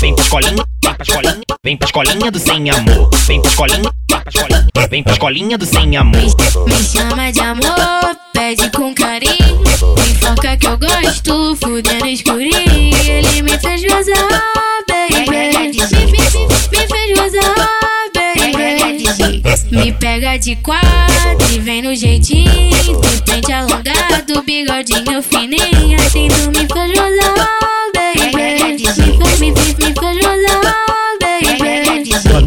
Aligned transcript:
Vem 0.00 0.14
pra 0.14 0.22
escolinha, 0.22 0.64
vem 0.84 0.94
pra 0.94 1.02
escolinha, 1.02 1.40
vem 1.64 1.76
pra 1.76 1.86
escolinha 1.86 2.30
do 2.30 2.38
sem 2.38 2.70
amor. 2.70 3.10
Vem 3.26 3.42
pra 3.42 3.50
escolinha, 3.50 3.90
vem 4.08 4.20
pra 4.22 4.30
escolinha, 4.30 4.68
vem 4.88 5.02
pra 5.02 5.12
escolinha 5.12 5.58
do 5.58 5.66
sem 5.66 5.96
amor. 5.96 6.20
Me, 6.20 6.74
me 6.74 6.84
chama 6.84 7.32
de 7.32 7.40
amor, 7.40 8.16
pede 8.32 8.70
com 8.70 8.94
carinho. 8.94 9.58
Me 9.58 10.14
foca 10.20 10.56
que 10.56 10.66
eu 10.68 10.78
gosto, 10.78 11.56
fudendo 11.56 12.06
escurinho. 12.06 12.96
Ele 13.06 13.42
me 13.42 13.58
fez 13.58 13.82
gozar, 13.82 14.28
baby. 14.86 15.30
Me, 15.30 15.48
me, 15.52 15.72
me 15.72 16.86
fez 16.86 17.18
gozar. 17.18 17.68
Me 19.70 19.92
pega 19.92 20.38
de 20.38 20.54
quatro 20.56 21.52
e 21.52 21.58
vem 21.58 21.82
no 21.82 21.94
jeitinho. 21.94 22.52
De 22.52 23.22
pente 23.24 23.52
alongado, 23.52 24.42
bigodinho 24.46 25.22
fininho. 25.22 25.57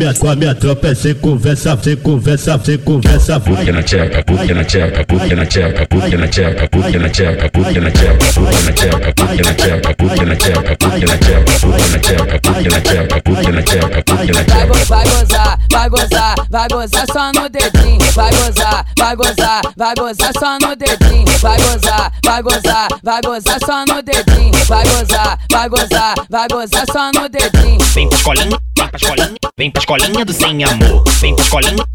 Minha, 0.01 0.13
com 0.15 0.29
a 0.29 0.35
minha 0.35 0.55
tropa 0.55 0.87
é 0.87 0.95
sem 0.95 1.13
conversa, 1.13 1.77
sem 1.81 1.95
conversa, 1.95 2.59
sem 2.63 2.77
conversa. 2.79 3.39
Puxa 3.39 3.71
na 3.71 3.83
tcheca, 3.83 4.23
puxa 4.23 4.53
na 4.53 4.63
tcheca, 4.63 5.05
puxa 5.05 5.35
na 5.35 5.45
tcheca, 5.45 5.85
puxa 5.85 6.17
na 6.17 6.27
tcheca, 6.27 6.69
puxa 6.69 6.97
na 6.97 7.07
tcheca, 7.07 7.49
puxa 7.49 7.79
na 7.79 7.91
tcheca, 7.91 8.31
puxa 8.33 8.61
na 8.61 8.71
tcheca, 8.71 9.13
puxa 9.13 9.43
na 9.43 9.53
tcheca, 9.53 9.93
puxa 9.95 10.25
na 10.25 10.35
tcheca, 10.35 10.75
puxa 10.81 11.05
na 11.05 11.17
tcheca, 11.17 11.59
puxa 11.61 11.87
na 11.87 11.99
tcheca, 11.99 12.39
puxa 12.41 12.69
na 12.69 12.81
tcheca, 12.81 13.21
puxa 13.21 13.51
na 13.51 13.61
tcheca, 13.61 14.03
puxa 14.03 14.33
na 14.33 14.43
tcheca. 14.43 14.85
vai 14.89 15.05
gozar, 15.07 15.59
vai 15.71 15.89
gozar, 15.89 16.35
vai 16.49 16.67
gozar 16.67 17.05
só 17.13 17.31
no 17.31 17.49
dedinho. 17.49 18.11
Vai 18.13 18.31
gozar, 18.31 18.85
vai 18.97 19.15
gozar, 19.15 19.61
vai 19.77 19.95
gozar 19.95 20.31
só 20.39 20.57
no 20.59 20.75
dedinho. 20.75 21.39
Vai 21.41 21.57
gozar, 21.57 22.11
vai 22.25 22.41
gozar, 22.41 22.87
vai 23.03 23.21
gozar 23.21 23.59
só 23.65 23.85
no 23.85 24.01
dedinho. 24.01 24.65
Vai 24.65 24.83
gozar, 24.83 25.39
vai 25.51 25.69
gozar, 25.69 26.15
vai 26.29 26.47
gozar 26.49 26.85
só 26.91 27.11
no 27.11 27.29
dedinho. 27.29 27.79
Vem 27.93 28.09
pra 28.09 28.17
escolinha, 28.17 28.49
vem 28.77 28.87
pra 28.87 28.97
escolinha, 28.97 29.35
vem 29.57 29.71
pra 29.71 29.79
escolinha 29.79 29.90
do 29.97 30.31
sem 30.33 30.63
amor. 30.63 31.03
Vem 31.19 31.35
pra 31.35 31.43
escolinha, 31.43 31.85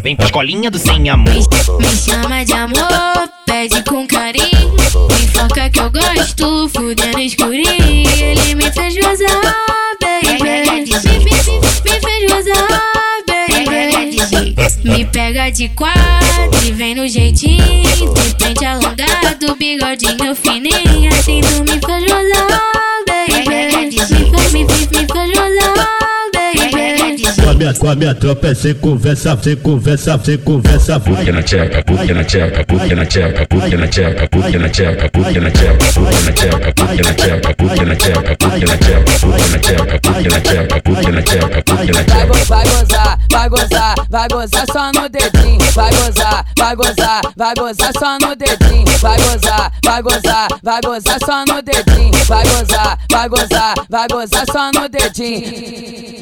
vem 0.00 0.14
pra 0.14 0.26
escolinha, 0.26 0.26
escolinha 0.26 0.70
do 0.70 0.78
sem 0.78 1.10
amor. 1.10 1.34
Me, 1.34 1.86
me 1.88 1.96
chama 1.96 2.44
de 2.44 2.52
amor, 2.52 3.28
pede 3.44 3.82
com 3.82 4.06
carinho. 4.06 4.70
Me 4.70 5.26
foca 5.26 5.68
que 5.70 5.80
eu 5.80 5.90
gosto, 5.90 6.68
fudendo 6.68 7.18
escurinho. 7.18 8.08
Ele 8.08 8.54
me 8.54 8.70
fez 8.70 8.94
gozar, 8.94 9.42
baby. 10.00 10.40
Me, 10.40 10.84
me, 11.24 12.00
fez 12.00 12.30
gozar. 12.30 12.80
Me 14.84 15.04
pega 15.06 15.50
de 15.50 15.68
quatro 15.70 16.64
e 16.64 16.70
vem 16.70 16.94
no 16.94 17.08
jeitinho. 17.08 17.82
De 17.92 18.34
pente 18.36 18.64
alongado, 18.64 19.56
bigodinho 19.58 20.34
fininho. 20.36 21.12
Assim 21.12 21.40
tu 21.40 21.64
me 21.64 21.80
faz 21.80 22.04
gozar, 22.04 22.69
minha, 27.60 27.74
com 27.74 27.90
a 27.90 27.94
minha 27.94 28.14
tropa 28.14 28.48
é 28.48 28.54
sem 28.54 28.74
conversa, 28.74 29.38
sem 29.42 29.54
conversa, 29.56 30.18
sem 30.24 30.38
conversa. 30.38 30.98
Puxa 30.98 31.30
na 31.30 31.42
tcheca, 31.42 31.84
puxa 31.84 32.14
na 32.14 32.24
tcheca, 32.24 32.64
puxa 32.64 32.94
na 32.94 33.04
tcheca, 33.04 33.46
puxa 33.46 33.76
na 33.76 33.86
tcheca, 33.86 34.28
puxa 34.30 34.58
na 34.58 34.70
tcheca, 34.70 35.08
puxa 35.10 35.40
na 35.40 35.50
tcheca, 35.50 35.92
puxa 35.92 36.22
na 36.22 36.32
tcheca, 36.32 36.72
puxa 36.72 37.02
na 37.02 37.12
tcheca, 37.12 37.54
puxa 37.54 37.84
na 37.84 37.96
tcheca, 37.96 38.34
puxa 38.40 38.66
na 38.66 38.78
tcheca, 38.78 39.20
puxa 39.20 39.48
na 39.50 39.58
tcheca, 39.58 40.00
puxa 40.00 40.30
na 40.30 40.40
tcheca, 40.40 40.80
puxa 40.80 41.10
na 41.10 41.22
tcheca, 41.22 41.62
puxa 41.62 41.92
na 41.92 42.04
tcheca. 42.04 42.44
vai 42.48 42.64
gozar, 42.64 43.18
vai 43.30 43.48
gozar, 43.50 43.94
vai 44.08 44.28
gozar 44.28 44.66
só 44.72 44.92
no 44.92 45.08
dedinho. 45.08 45.60
Vai 45.74 45.90
gozar, 45.90 46.46
vai 46.58 46.76
gozar, 46.76 47.20
vai 47.36 47.54
gozar 47.54 47.92
só 47.98 48.18
no 48.18 48.36
dedinho. 48.36 48.98
Vai 49.00 49.18
gozar, 49.18 49.72
vai 49.84 50.02
gozar, 50.02 50.48
vai 50.62 50.80
gozar 50.80 51.18
só 51.26 51.44
no 51.44 51.62
dedinho. 51.62 52.24
Vai 52.24 52.44
gozar, 52.44 52.98
vai 53.10 53.28
gozar, 53.28 53.74
vai 53.90 54.08
gozar 54.08 54.46
só 54.50 54.70
no 54.72 54.88
dedinho. 54.88 56.19